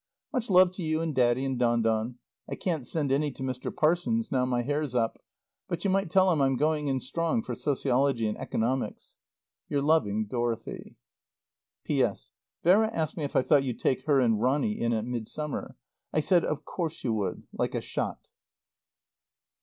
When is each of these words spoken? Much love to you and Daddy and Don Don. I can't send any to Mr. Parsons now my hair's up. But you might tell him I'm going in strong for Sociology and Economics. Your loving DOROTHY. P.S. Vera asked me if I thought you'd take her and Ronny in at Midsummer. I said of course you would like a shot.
Much 0.33 0.49
love 0.49 0.71
to 0.71 0.81
you 0.81 0.99
and 0.99 1.13
Daddy 1.13 1.45
and 1.45 1.59
Don 1.59 1.83
Don. 1.83 2.17
I 2.49 2.55
can't 2.55 2.87
send 2.87 3.11
any 3.11 3.29
to 3.33 3.43
Mr. 3.43 3.71
Parsons 3.71 4.31
now 4.31 4.47
my 4.47 4.63
hair's 4.63 4.95
up. 4.95 5.21
But 5.67 5.83
you 5.83 5.91
might 5.91 6.09
tell 6.09 6.31
him 6.31 6.41
I'm 6.41 6.55
going 6.55 6.87
in 6.87 6.99
strong 6.99 7.43
for 7.43 7.53
Sociology 7.53 8.25
and 8.27 8.35
Economics. 8.39 9.17
Your 9.69 9.83
loving 9.83 10.25
DOROTHY. 10.25 10.95
P.S. 11.83 12.31
Vera 12.63 12.89
asked 12.91 13.15
me 13.15 13.25
if 13.25 13.35
I 13.35 13.43
thought 13.43 13.63
you'd 13.63 13.79
take 13.81 14.05
her 14.07 14.19
and 14.19 14.41
Ronny 14.41 14.71
in 14.79 14.91
at 14.91 15.05
Midsummer. 15.05 15.77
I 16.11 16.19
said 16.19 16.43
of 16.45 16.65
course 16.65 17.03
you 17.03 17.13
would 17.13 17.43
like 17.55 17.75
a 17.75 17.79
shot. 17.81 18.27